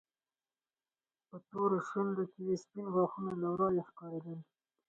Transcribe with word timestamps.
په 1.27 1.37
تورو 1.49 1.77
شونډو 1.89 2.23
کې 2.31 2.41
يې 2.47 2.55
سپين 2.63 2.85
غاښونه 2.93 3.31
له 3.41 3.47
ورايه 3.53 3.83
ښکارېدل. 3.89 4.39